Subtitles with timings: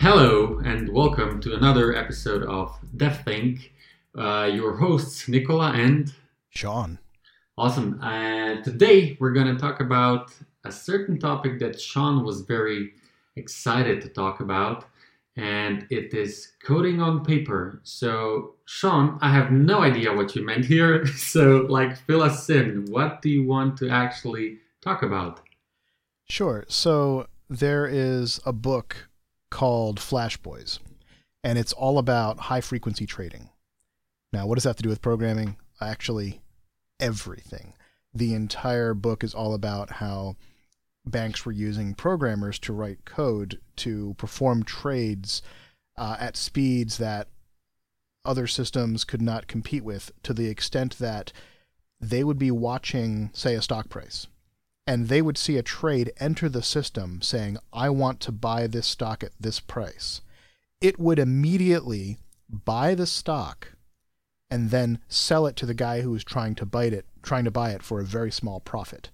[0.00, 3.68] Hello, and welcome to another episode of DevThink.
[4.16, 6.14] Uh, your hosts, Nicola and
[6.48, 6.98] Sean.
[7.58, 8.00] Awesome.
[8.00, 10.32] Uh, today, we're going to talk about
[10.64, 12.92] a certain topic that Sean was very
[13.36, 14.86] excited to talk about,
[15.36, 17.82] and it is coding on paper.
[17.82, 21.04] So, Sean, I have no idea what you meant here.
[21.18, 22.86] So, like, fill us in.
[22.86, 25.40] What do you want to actually talk about?
[26.26, 26.64] Sure.
[26.68, 29.09] So, there is a book
[29.50, 30.78] called Flash Boys,
[31.42, 33.50] and it's all about high frequency trading.
[34.32, 35.56] Now, what does that have to do with programming?
[35.80, 36.40] Actually,
[36.98, 37.74] everything.
[38.14, 40.36] The entire book is all about how
[41.04, 45.42] banks were using programmers to write code to perform trades
[45.96, 47.28] uh, at speeds that
[48.24, 51.32] other systems could not compete with to the extent that
[52.00, 54.26] they would be watching, say, a stock price
[54.90, 58.88] and they would see a trade enter the system saying, I want to buy this
[58.88, 60.20] stock at this price.
[60.80, 63.74] It would immediately buy the stock
[64.50, 67.52] and then sell it to the guy who was trying to bite it, trying to
[67.52, 69.10] buy it for a very small profit.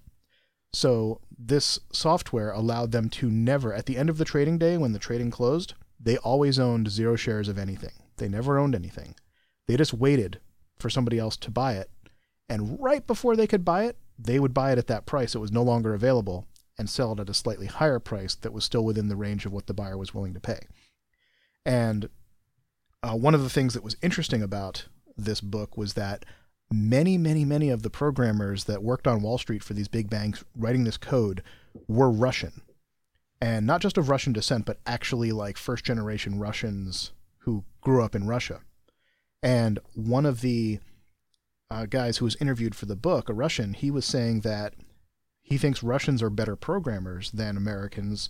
[0.73, 4.93] So this software allowed them to never, at the end of the trading day when
[4.93, 7.93] the trading closed, they always owned zero shares of anything.
[8.15, 9.13] They never owned anything.
[9.67, 10.39] They just waited
[10.79, 11.91] for somebody else to buy it.
[12.49, 15.35] And right before they could buy it, they would buy it at that price.
[15.35, 18.63] It was no longer available and sell it at a slightly higher price that was
[18.63, 20.59] still within the range of what the buyer was willing to pay.
[21.65, 22.09] And
[23.03, 24.85] uh, one of the things that was interesting about
[25.17, 26.25] this book was that
[26.71, 30.43] many, many, many of the programmers that worked on Wall Street for these big banks
[30.55, 31.41] writing this code
[31.87, 32.61] were Russian.
[33.39, 38.15] And not just of Russian descent, but actually like first generation Russians who grew up
[38.15, 38.61] in Russia.
[39.43, 40.79] And one of the
[41.69, 44.73] uh, guys who was interviewed for the book, a Russian, he was saying that
[45.41, 48.29] he thinks Russians are better programmers than Americans,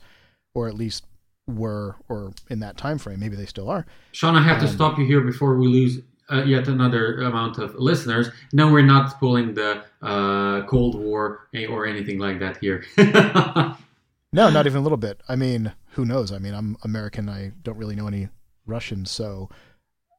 [0.54, 1.06] or at least
[1.48, 3.86] were, or in that time frame, maybe they still are.
[4.12, 6.00] Sean, I have um, to stop you here before we lose
[6.32, 8.30] uh, yet another amount of listeners.
[8.54, 12.84] No, we're not pulling the uh, Cold War or anything like that here.
[12.98, 15.22] no, not even a little bit.
[15.30, 16.32] I mean, who knows?
[16.32, 17.30] I mean, I'm American.
[17.30, 18.30] I don't really know any
[18.66, 19.50] Russians, so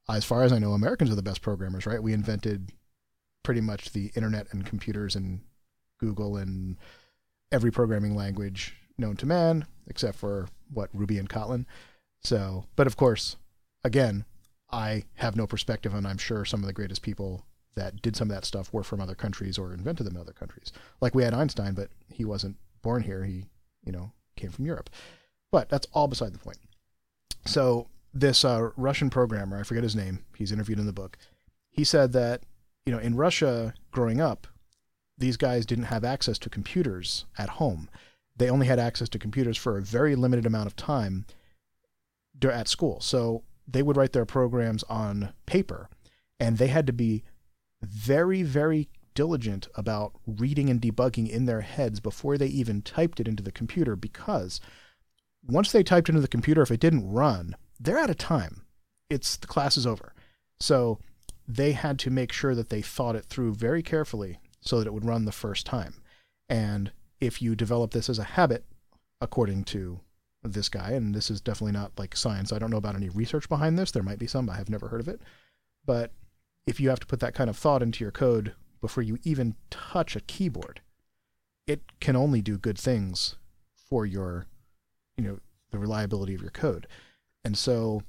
[0.09, 2.03] as far as I know, Americans are the best programmers, right?
[2.03, 2.73] We invented
[3.49, 5.41] pretty much the internet and computers and
[5.99, 6.77] Google and
[7.51, 11.65] every programming language known to man, except for what Ruby and Kotlin.
[12.23, 13.37] So, but of course,
[13.83, 14.27] again,
[14.71, 18.29] I have no perspective, and I'm sure some of the greatest people that did some
[18.29, 20.71] of that stuff were from other countries or invented them in other countries.
[21.01, 23.25] Like we had Einstein, but he wasn't born here.
[23.25, 23.47] He,
[23.83, 24.91] you know, came from Europe.
[25.51, 26.59] But that's all beside the point.
[27.47, 31.17] So this uh, Russian programmer, I forget his name, he's interviewed in the book.
[31.71, 32.43] He said that
[32.89, 34.47] you know, in Russia growing up,
[35.19, 37.91] these guys didn't have access to computers at home.
[38.35, 41.27] They only had access to computers for a very limited amount of time
[42.43, 43.03] at school.
[43.03, 45.91] So they would write their programs on paper,
[46.41, 47.25] and they had to be
[47.83, 53.29] very, very diligent about reading and debugging in their heads before they even typed it
[53.29, 54.63] into the computer because
[55.47, 58.63] once they typed into the computer, if it didn't run, they're out of time.
[59.11, 60.15] It's the class is over.
[60.59, 61.01] So
[61.49, 64.93] they had to make sure that they thought it through very carefully so that it
[64.93, 65.95] would run the first time.
[66.49, 68.67] And if you develop this as a habit,
[69.21, 70.01] according to
[70.43, 73.49] this guy, and this is definitely not like science, I don't know about any research
[73.49, 73.91] behind this.
[73.91, 75.21] There might be some, I have never heard of it.
[75.87, 76.13] But
[76.67, 79.57] if you have to put that kind of thought into your code before you even
[79.71, 80.83] touch a keyboard,
[81.67, 83.37] it can only do good things
[83.75, 84.47] for your,
[85.17, 85.39] you know,
[85.71, 86.87] the reliability of your code.
[87.45, 88.03] And so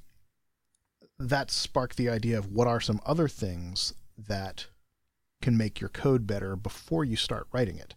[1.20, 4.66] that sparked the idea of what are some other things that
[5.42, 7.94] can make your code better before you start writing it.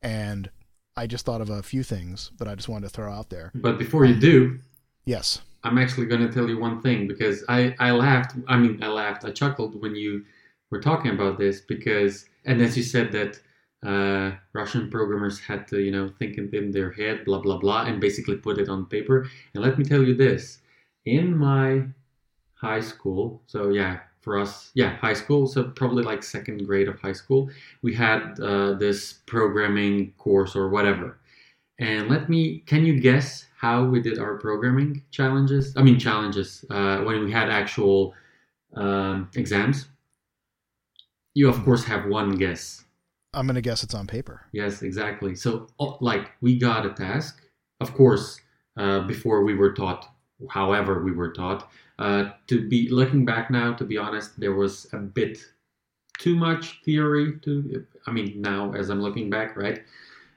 [0.00, 0.50] And
[0.96, 3.50] I just thought of a few things that I just wanted to throw out there.
[3.54, 4.60] But before you do,
[5.04, 8.36] yes, I'm actually going to tell you one thing because I I laughed.
[8.46, 9.24] I mean, I laughed.
[9.24, 10.24] I chuckled when you
[10.70, 13.40] were talking about this because, and as you said that
[13.84, 17.84] uh, Russian programmers had to, you know, think it in their head, blah blah blah,
[17.84, 19.28] and basically put it on paper.
[19.54, 20.58] And let me tell you this:
[21.04, 21.84] in my
[22.62, 23.42] high school.
[23.46, 25.46] So yeah, for us, yeah, high school.
[25.46, 27.50] So probably like second grade of high school,
[27.82, 31.18] we had uh, this programming course or whatever.
[31.78, 35.74] And let me, can you guess how we did our programming challenges?
[35.76, 38.14] I mean challenges uh, when we had actual
[38.74, 39.88] um, exams.
[41.34, 42.84] You of course have one guess.
[43.34, 44.46] I'm gonna guess it's on paper.
[44.52, 45.34] Yes, exactly.
[45.34, 45.66] So
[46.00, 47.40] like we got a task,
[47.80, 48.40] of course,
[48.76, 50.06] uh, before we were taught
[50.48, 51.70] however we were taught.
[51.98, 55.38] Uh, to be looking back now, to be honest, there was a bit
[56.18, 57.38] too much theory.
[57.40, 59.82] To I mean, now as I'm looking back, right?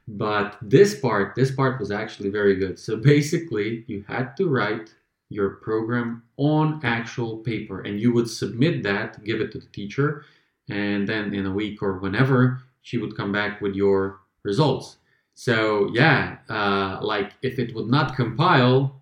[0.08, 2.78] But this part, this part was actually very good.
[2.78, 4.94] So basically, you had to write
[5.30, 10.24] your program on actual paper and you would submit that give it to the teacher
[10.70, 14.98] and then in a week or whenever she would come back with your results
[15.34, 19.02] so yeah uh, like if it would not compile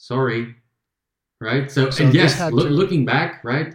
[0.00, 0.54] sorry
[1.40, 3.74] right so, So and yes loo- to- looking back right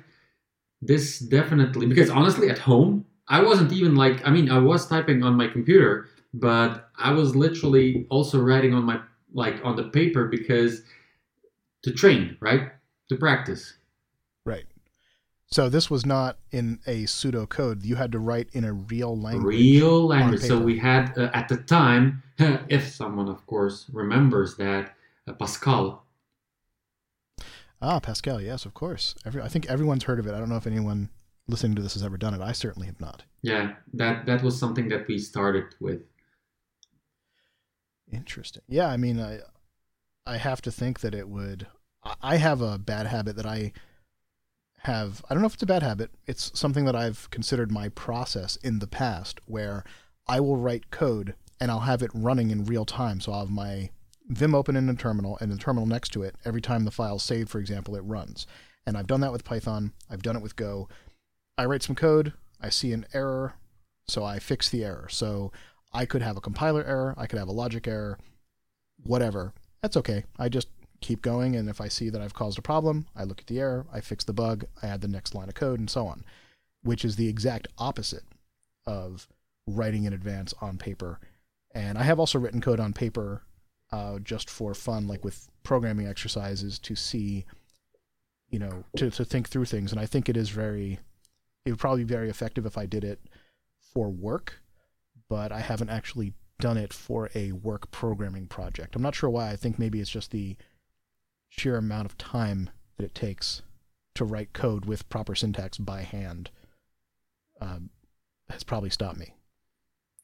[0.81, 5.22] this definitely because honestly at home i wasn't even like i mean i was typing
[5.24, 9.00] on my computer but i was literally also writing on my
[9.33, 10.81] like on the paper because
[11.83, 12.71] to train right
[13.10, 13.74] to practice
[14.45, 14.66] Right.
[15.48, 17.83] So this was not in a pseudo code.
[17.83, 19.56] You had to write in a real language.
[19.56, 22.21] real language so we had uh, at the time
[22.69, 24.94] if someone of course remembers that
[25.28, 26.05] uh, pascal
[27.86, 28.42] Ah, Pascal.
[28.42, 29.14] Yes, of course.
[29.26, 30.34] Every, I think everyone's heard of it.
[30.34, 31.10] I don't know if anyone
[31.48, 32.42] listening to this has ever done it.
[32.42, 33.24] I certainly have not.
[33.44, 36.02] yeah that that was something that we started with
[38.12, 38.62] Interesting.
[38.68, 39.40] Yeah, I mean, I
[40.26, 41.68] I have to think that it would.
[42.04, 43.72] I- I have a bad habit that I
[44.80, 45.24] have.
[45.30, 46.12] I don't know if it's a bad habit.
[46.28, 49.84] It's something that I've considered my process in the past, where
[50.28, 53.20] I will write code and I'll have it running in real time.
[53.20, 53.90] So I'll have my
[54.27, 56.36] Vim open in a terminal and the terminal next to it.
[56.45, 58.48] Every time the file's saved, for example, it runs.
[58.86, 59.94] And I've done that with Python.
[60.10, 60.89] I've done it with Go.
[61.57, 62.33] I write some code.
[62.62, 63.54] I see an error,
[64.07, 65.07] so I fix the error.
[65.10, 65.51] So
[65.94, 68.18] I could have a compiler error, I could have a logic error,
[69.04, 69.54] whatever.
[69.81, 70.25] That's okay.
[70.38, 70.68] I just
[71.00, 73.60] keep going, and if I see that I've caused a problem, I look at the
[73.60, 76.25] error, I fix the bug, I add the next line of code, and so on,
[76.83, 78.24] which is the exact opposite
[78.86, 79.28] of
[79.68, 81.19] writing in advance on paper.
[81.74, 83.44] And I have also written code on paper
[83.95, 87.45] uh, just for fun, like with programming exercises to see,
[88.50, 89.92] you know, to, to think through things.
[89.92, 91.00] And I think it is very,
[91.65, 93.19] it would probably be very effective if I did it
[93.94, 94.62] for work
[95.30, 98.95] but I haven't actually done it for a work programming project.
[98.95, 99.51] I'm not sure why.
[99.51, 100.56] I think maybe it's just the
[101.50, 103.62] sheer amount of time that it takes
[104.15, 106.50] to write code with proper syntax by hand
[107.59, 107.89] um,
[108.50, 109.36] has probably stopped me.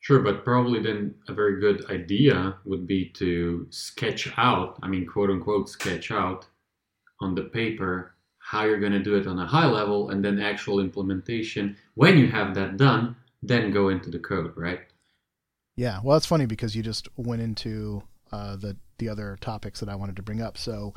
[0.02, 5.06] Sure, but probably then a very good idea would be to sketch out, I mean,
[5.06, 6.48] quote unquote, sketch out
[7.20, 10.40] on the paper how you're going to do it on a high level and then
[10.40, 11.78] actual implementation.
[11.94, 14.82] When you have that done, then go into the code, right?
[15.76, 19.90] Yeah, well, it's funny because you just went into uh, the the other topics that
[19.90, 20.58] I wanted to bring up.
[20.58, 20.94] So,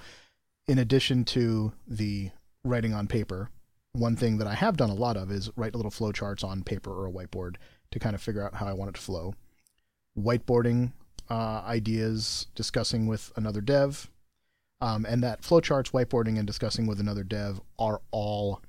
[0.66, 2.30] in addition to the
[2.64, 3.50] writing on paper,
[3.92, 6.90] one thing that I have done a lot of is write little flowcharts on paper
[6.90, 7.56] or a whiteboard
[7.94, 9.34] to kind of figure out how I want it to flow.
[10.18, 10.92] Whiteboarding
[11.30, 14.10] uh, ideas, discussing with another dev,
[14.80, 18.60] um, and that flowcharts, whiteboarding, and discussing with another dev are all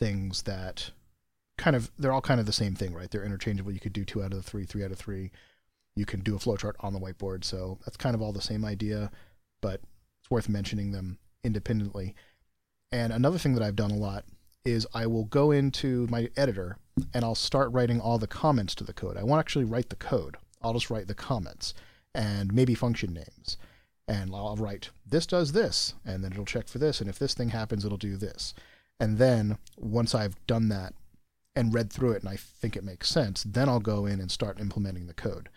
[0.00, 0.90] things that
[1.56, 3.08] kind of they're all kind of the same thing, right?
[3.08, 3.70] They're interchangeable.
[3.70, 5.30] You could do two out of the three, three out of three.
[5.94, 8.64] You can do a flowchart on the whiteboard, so that's kind of all the same
[8.64, 9.12] idea,
[9.60, 9.80] but
[10.20, 12.16] it's worth mentioning them independently.
[12.90, 14.24] And another thing that I've done a lot
[14.64, 16.78] is I will go into my editor
[17.14, 19.16] and I'll start writing all the comments to the code.
[19.16, 20.36] I won't actually write the code.
[20.60, 21.74] I'll just write the comments
[22.14, 23.56] and maybe function names.
[24.08, 27.34] And I'll write this does this, and then it'll check for this, and if this
[27.34, 28.52] thing happens, it'll do this.
[28.98, 30.94] And then once I've done that
[31.54, 34.30] and read through it and I think it makes sense, then I'll go in and
[34.30, 35.48] start implementing the code.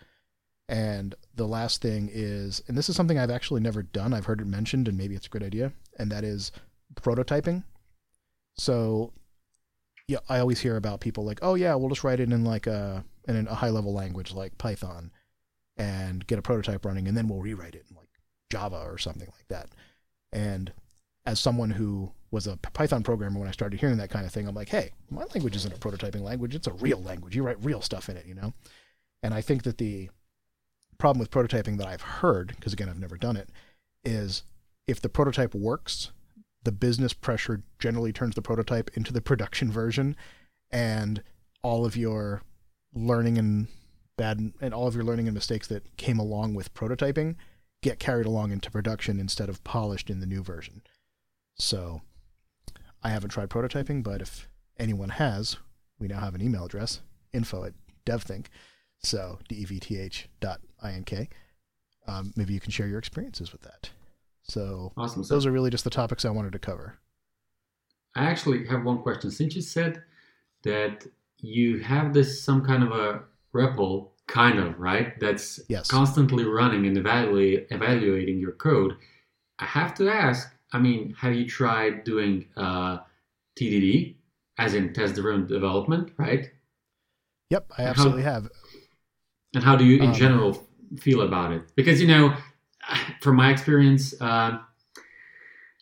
[0.68, 4.40] And the last thing is, and this is something I've actually never done, I've heard
[4.40, 6.50] it mentioned, and maybe it's a good idea, and that is
[6.94, 7.62] prototyping.
[8.58, 9.12] So,
[10.08, 12.68] yeah, I always hear about people like, oh yeah, we'll just write it in like
[12.68, 15.10] uh, a in a high level language like Python,
[15.76, 18.08] and get a prototype running, and then we'll rewrite it in like
[18.50, 19.68] Java or something like that.
[20.32, 20.72] And
[21.24, 24.46] as someone who was a Python programmer when I started hearing that kind of thing,
[24.46, 27.34] I'm like, hey, my language isn't a prototyping language; it's a real language.
[27.34, 28.54] You write real stuff in it, you know.
[29.22, 30.10] And I think that the
[30.98, 33.50] problem with prototyping that I've heard, because again, I've never done it,
[34.04, 34.44] is
[34.86, 36.12] if the prototype works,
[36.66, 40.16] the business pressure generally turns the prototype into the production version,
[40.72, 41.22] and
[41.62, 42.42] all of your
[42.92, 43.68] learning and
[44.16, 47.36] bad and all of your learning and mistakes that came along with prototyping
[47.82, 50.82] get carried along into production instead of polished in the new version.
[51.56, 52.02] So
[53.00, 55.58] I haven't tried prototyping, but if anyone has,
[56.00, 57.00] we now have an email address,
[57.32, 58.46] info at devthink.
[59.04, 61.28] So D-E-V-T-H dot I-N-K.
[62.08, 63.90] Um, maybe you can share your experiences with that.
[64.48, 65.24] So Awesome.
[65.24, 66.98] So those are really just the topics I wanted to cover.
[68.14, 69.30] I actually have one question.
[69.30, 70.02] Since you said
[70.62, 71.06] that
[71.38, 73.22] you have this some kind of a
[73.54, 75.18] REPL, kind of, right?
[75.20, 75.88] That's Yes.
[75.88, 78.96] constantly running and evaluate, evaluating your code.
[79.58, 82.98] I have to ask, I mean, have you tried doing uh,
[83.58, 84.16] TDD,
[84.58, 86.50] as in test driven development, right?
[87.50, 88.48] Yep, I How- absolutely have.
[89.54, 90.66] And how do you, in Um, general,
[90.98, 91.62] feel about it?
[91.76, 92.34] Because you know,
[93.20, 94.58] from my experience, uh,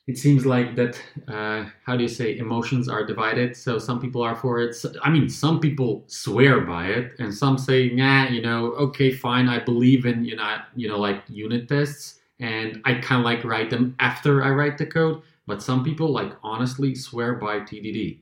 [0.06, 3.56] it seems like that uh, how do you say emotions are divided.
[3.56, 4.74] So some people are for it.
[4.74, 9.10] So- i mean some people swear by it and some say nah you know okay
[9.10, 13.24] fine i believe in you know you know like unit tests and i kind of
[13.24, 15.22] like write them after i write the code.
[15.46, 18.18] But some people like honestly swear by tdd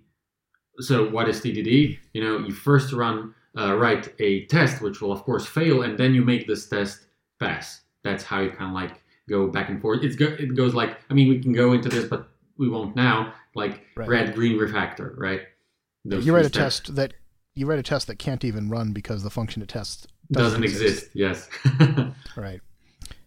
[0.80, 5.12] so what is tdd you know you first run uh, write a test which will
[5.12, 7.06] of course fail and then you make this test
[7.40, 10.74] pass that's how you kind of like go back and forth it's go- it goes
[10.74, 12.28] like i mean we can go into this but
[12.58, 14.08] we won't now like Right.
[14.08, 15.42] red green refactor right
[16.04, 16.80] Those you write a steps.
[16.80, 17.14] test that
[17.54, 21.10] you write a test that can't even run because the function it tests doesn't exist
[21.14, 21.48] yes
[22.36, 22.60] Right.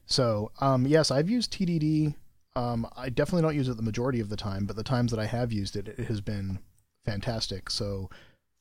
[0.07, 2.15] So, um, yes, I've used TDD.
[2.55, 5.19] Um, I definitely don't use it the majority of the time, but the times that
[5.19, 6.59] I have used it, it has been
[7.03, 7.69] fantastic.
[7.69, 8.09] So,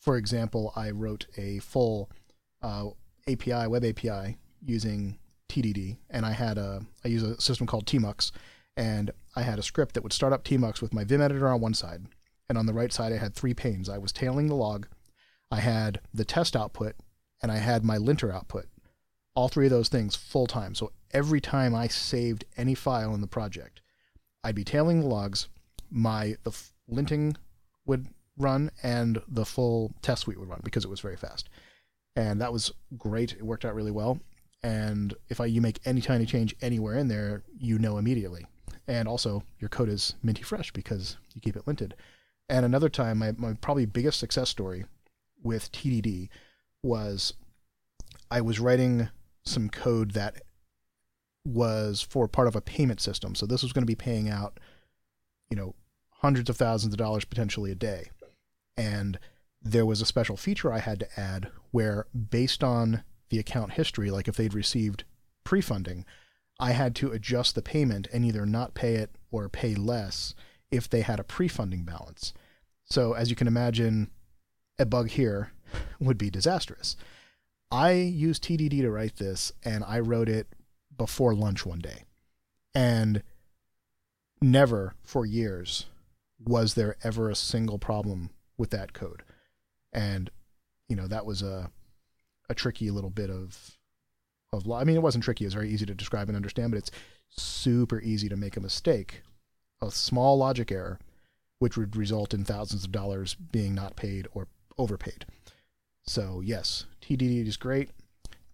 [0.00, 2.10] for example, I wrote a full
[2.62, 2.88] uh,
[3.28, 5.18] API, web API, using
[5.48, 8.30] TDD, and I had a I use a system called Tmux,
[8.76, 11.60] and I had a script that would start up Tmux with my Vim editor on
[11.60, 12.06] one side,
[12.48, 13.88] and on the right side I had three panes.
[13.88, 14.86] I was tailing the log,
[15.50, 16.96] I had the test output,
[17.42, 18.66] and I had my linter output
[19.34, 20.74] all three of those things full time.
[20.74, 23.80] So every time I saved any file in the project,
[24.42, 25.48] I'd be tailing the logs,
[25.90, 27.36] my the f- linting
[27.86, 31.48] would run, and the full test suite would run because it was very fast.
[32.16, 33.32] And that was great.
[33.32, 34.20] It worked out really well.
[34.64, 38.46] And if I you make any tiny change anywhere in there, you know immediately.
[38.88, 41.92] And also your code is minty fresh because you keep it linted.
[42.48, 44.86] And another time, my, my probably biggest success story
[45.42, 46.30] with TDD
[46.82, 47.34] was
[48.30, 49.10] I was writing
[49.44, 50.40] some code that
[51.44, 53.34] was for part of a payment system.
[53.34, 54.60] So this was going to be paying out,
[55.50, 55.74] you know,
[56.08, 58.08] hundreds of thousands of dollars potentially a day.
[58.78, 59.18] And
[59.60, 63.02] there was a special feature I had to add where, based on
[63.34, 65.02] the account history, like if they'd received
[65.42, 66.04] pre funding,
[66.60, 70.36] I had to adjust the payment and either not pay it or pay less
[70.70, 72.32] if they had a pre funding balance.
[72.84, 74.10] So, as you can imagine,
[74.78, 75.50] a bug here
[75.98, 76.96] would be disastrous.
[77.72, 80.46] I used TDD to write this, and I wrote it
[80.96, 82.04] before lunch one day.
[82.72, 83.24] And
[84.40, 85.86] never for years
[86.38, 89.24] was there ever a single problem with that code.
[89.92, 90.30] And,
[90.88, 91.72] you know, that was a,
[92.48, 93.78] a tricky little bit of,
[94.52, 94.80] of law.
[94.80, 95.44] I mean, it wasn't tricky.
[95.44, 96.90] It was very easy to describe and understand, but it's
[97.28, 99.22] super easy to make a mistake,
[99.80, 100.98] a small logic error,
[101.58, 104.48] which would result in thousands of dollars being not paid or
[104.78, 105.26] overpaid.
[106.06, 107.90] So yes, TDD is great.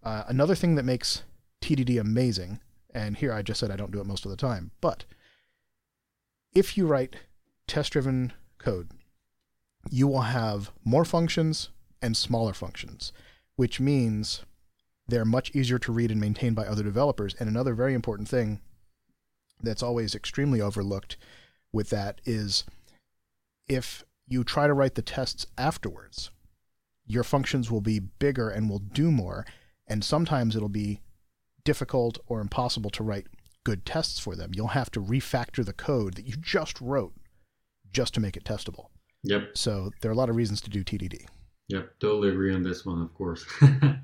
[0.02, 1.24] Uh, another thing that makes
[1.60, 2.60] TDD amazing,
[2.94, 5.04] and here I just said I don't do it most of the time, but
[6.54, 7.16] if you write
[7.66, 8.90] test-driven code,
[9.90, 11.70] you will have more functions
[12.02, 13.12] and smaller functions,
[13.60, 14.42] which means
[15.06, 17.34] they're much easier to read and maintain by other developers.
[17.38, 18.62] And another very important thing
[19.62, 21.18] that's always extremely overlooked
[21.70, 22.64] with that is
[23.68, 26.30] if you try to write the tests afterwards,
[27.06, 29.44] your functions will be bigger and will do more.
[29.86, 31.02] And sometimes it'll be
[31.62, 33.26] difficult or impossible to write
[33.62, 34.52] good tests for them.
[34.54, 37.12] You'll have to refactor the code that you just wrote
[37.92, 38.86] just to make it testable.
[39.22, 41.26] yep So there are a lot of reasons to do TDD.
[41.70, 43.46] Yep, totally agree on this one, of course.
[43.62, 44.00] uh,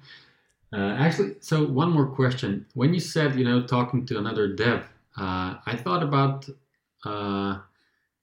[0.72, 2.64] actually, so one more question.
[2.74, 4.84] When you said, you know, talking to another dev,
[5.18, 6.48] uh, I thought about
[7.04, 7.58] uh,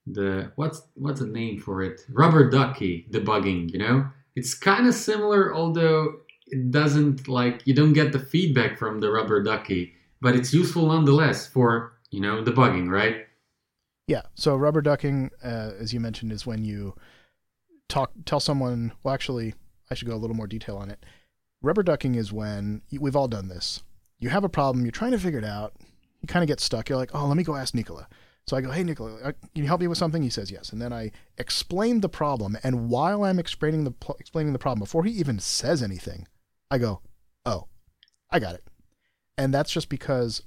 [0.07, 2.05] the what's what's the name for it?
[2.09, 3.71] Rubber ducky debugging.
[3.71, 4.07] You know,
[4.37, 9.11] it's kind of similar, although it doesn't like you don't get the feedback from the
[9.11, 13.27] rubber ducky, but it's useful nonetheless for you know debugging, right?
[14.07, 14.21] Yeah.
[14.35, 16.95] So rubber ducking, uh, as you mentioned, is when you
[17.89, 18.91] talk tell someone.
[19.03, 19.53] Well, actually,
[19.89, 21.05] I should go a little more detail on it.
[21.61, 23.83] Rubber ducking is when we've all done this.
[24.19, 25.73] You have a problem, you're trying to figure it out.
[26.21, 26.89] You kind of get stuck.
[26.89, 28.07] You're like, oh, let me go ask Nicola.
[28.47, 30.21] So I go, hey Nicola, uh, can you help me with something?
[30.21, 32.57] He says yes, and then I explain the problem.
[32.63, 36.27] And while I'm explaining the explaining the problem, before he even says anything,
[36.69, 37.01] I go,
[37.45, 37.67] oh,
[38.29, 38.65] I got it.
[39.37, 40.41] And that's just because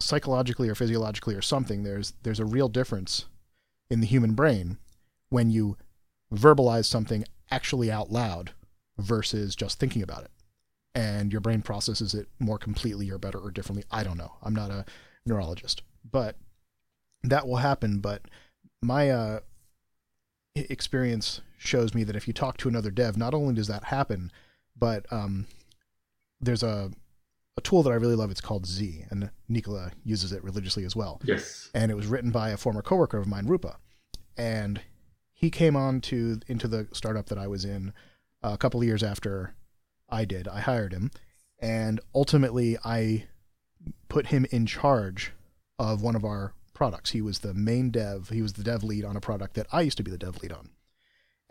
[0.00, 3.26] psychologically or physiologically or something, there's there's a real difference
[3.90, 4.78] in the human brain
[5.28, 5.76] when you
[6.38, 8.52] verbalize something actually out loud
[8.98, 10.30] versus just thinking about it.
[10.94, 13.84] And your brain processes it more completely or better or differently.
[13.90, 14.32] I don't know.
[14.42, 14.86] I'm not a
[15.26, 16.36] neurologist, but
[17.22, 17.98] that will happen.
[17.98, 18.22] But
[18.82, 19.40] my uh,
[20.54, 24.32] experience shows me that if you talk to another dev, not only does that happen,
[24.78, 25.46] but um,
[26.40, 26.90] there's a
[27.58, 28.30] a tool that I really love.
[28.30, 31.20] It's called Z, and Nicola uses it religiously as well.
[31.24, 31.70] Yes.
[31.74, 33.78] And it was written by a former coworker of mine, Rupa,
[34.36, 34.80] and
[35.36, 37.92] he came on to into the startup that I was in
[38.42, 39.54] uh, a couple of years after
[40.08, 40.48] I did.
[40.48, 41.10] I hired him,
[41.60, 43.26] and ultimately I
[44.08, 45.32] put him in charge
[45.78, 47.10] of one of our products.
[47.10, 48.30] He was the main dev.
[48.30, 50.42] He was the dev lead on a product that I used to be the dev
[50.42, 50.70] lead on.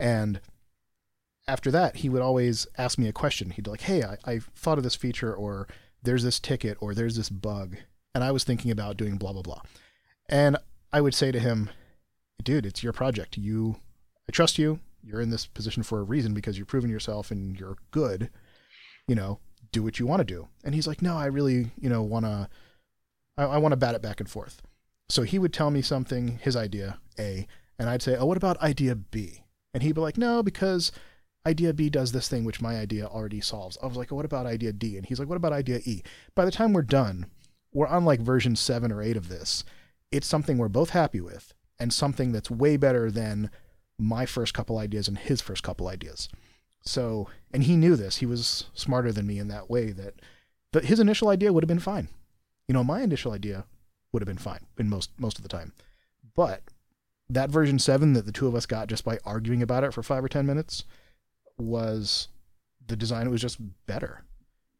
[0.00, 0.40] And
[1.46, 3.50] after that, he would always ask me a question.
[3.50, 5.68] He'd be like, "Hey, I, I thought of this feature, or
[6.02, 7.76] there's this ticket, or there's this bug,
[8.16, 9.60] and I was thinking about doing blah blah blah."
[10.28, 10.56] And
[10.92, 11.70] I would say to him,
[12.42, 13.36] "Dude, it's your project.
[13.36, 13.76] You,
[14.28, 14.80] I trust you.
[15.02, 18.30] You're in this position for a reason because you've proven yourself and you're good.
[19.08, 19.40] You know,
[19.72, 22.24] do what you want to do." And he's like, "No, I really, you know, want
[22.24, 22.48] to.
[23.36, 24.62] I, I want to bat it back and forth."
[25.08, 27.46] So he would tell me something, his idea A,
[27.78, 30.92] and I'd say, "Oh, what about idea B?" And he'd be like, "No, because."
[31.46, 33.78] idea B does this thing which my idea already solves.
[33.80, 34.96] I was like, oh, what about idea D?
[34.96, 36.02] And he's like, what about idea E?
[36.34, 37.26] By the time we're done,
[37.72, 39.62] we're on like version seven or eight of this.
[40.10, 43.50] It's something we're both happy with and something that's way better than
[43.98, 46.28] my first couple ideas and his first couple ideas.
[46.82, 48.16] So, and he knew this.
[48.16, 50.14] He was smarter than me in that way that,
[50.72, 52.08] that his initial idea would have been fine.
[52.68, 53.64] You know, my initial idea
[54.12, 55.72] would have been fine in most most of the time.
[56.34, 56.62] But
[57.28, 60.02] that version 7 that the two of us got just by arguing about it for
[60.02, 60.84] 5 or 10 minutes,
[61.58, 62.28] was
[62.86, 64.22] the design it was just better.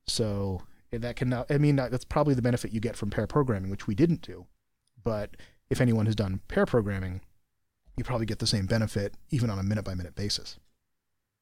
[0.07, 0.63] So
[0.93, 3.87] that can now, I mean, that's probably the benefit you get from pair programming, which
[3.87, 4.47] we didn't do.
[5.03, 5.37] But
[5.71, 7.21] if anyone has done pair programming,
[7.97, 10.59] you probably get the same benefit even on a minute by minute basis.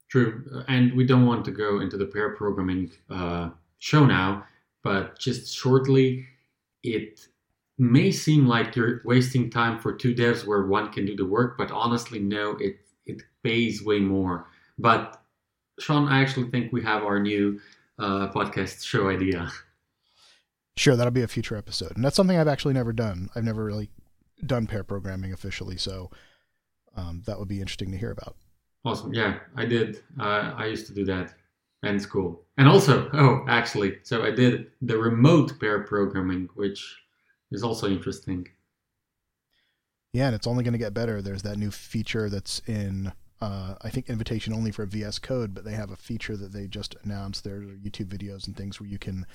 [0.08, 0.64] True.
[0.68, 4.44] And we don't want to go into the pair programming uh, show now,
[4.82, 6.26] but just shortly,
[6.82, 7.26] it
[7.78, 11.58] may seem like you're wasting time for two devs where one can do the work,
[11.58, 12.76] but honestly, no, it,
[13.06, 14.46] it pays way more.
[14.78, 15.20] But
[15.80, 17.60] Sean, I actually think we have our new
[17.98, 19.50] uh, podcast show idea.
[20.76, 21.96] Sure, that'll be a future episode.
[21.96, 23.30] And that's something I've actually never done.
[23.34, 23.90] I've never really
[24.44, 26.10] done pair programming officially, so
[26.96, 28.36] um, that would be interesting to hear about.
[28.84, 29.14] Awesome.
[29.14, 30.02] Yeah, I did.
[30.20, 31.34] Uh, I used to do that
[31.82, 32.42] in school.
[32.56, 36.96] And also, oh, actually, so I did the remote pair programming, which
[37.50, 38.46] is also interesting.
[40.12, 41.20] Yeah, and it's only going to get better.
[41.20, 45.64] There's that new feature that's in uh, I think invitation only for VS Code, but
[45.64, 47.44] they have a feature that they just announced.
[47.44, 49.26] There are YouTube videos and things where you can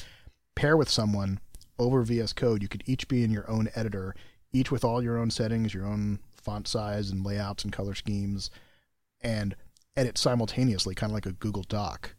[0.55, 1.39] pair with someone
[1.77, 2.61] over VS Code.
[2.61, 4.15] You could each be in your own editor,
[4.51, 8.49] each with all your own settings, your own font size and layouts and color schemes,
[9.21, 9.55] and
[9.95, 12.15] edit simultaneously, kind of like a Google Doc.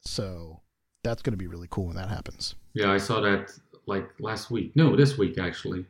[0.00, 0.60] So
[1.04, 2.54] that's going to be really cool when that happens.
[2.74, 3.52] Yeah, I saw that
[3.86, 4.72] like last week.
[4.74, 5.84] No, this week actually.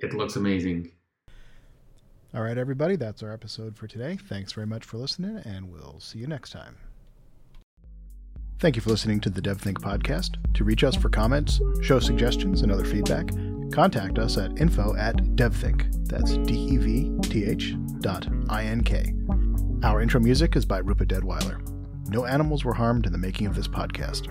[0.00, 0.90] It looks amazing.
[2.34, 4.16] All right, everybody, that's our episode for today.
[4.28, 6.76] Thanks very much for listening, and we'll see you next time.
[8.58, 10.36] Thank you for listening to the DevThink podcast.
[10.54, 13.28] To reach us for comments, show suggestions, and other feedback,
[13.72, 16.06] contact us at info at devthink.
[16.08, 19.14] That's D-E-V-T-H dot I-N-K.
[19.82, 21.60] Our intro music is by Rupa Deadwyler.
[22.10, 24.28] No animals were harmed in the making of this podcast.